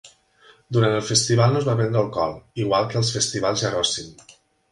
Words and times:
Durant 0.77 0.95
el 0.99 1.03
festival 1.09 1.53
no 1.55 1.59
es 1.59 1.67
va 1.67 1.75
vendre 1.81 2.01
alcohol, 2.03 2.33
igual 2.63 2.89
que 2.93 2.99
als 3.03 3.13
festivals 3.17 3.65
Jarocin. 3.67 4.09